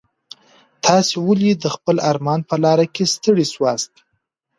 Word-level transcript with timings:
تاسي 0.83 1.15
ولي 1.27 1.51
د 1.57 1.65
خپل 1.75 1.95
ارمان 2.09 2.39
په 2.49 2.55
لاره 2.63 2.85
کي 2.95 3.03
ستړي 3.13 3.45
سواست؟ 3.53 3.91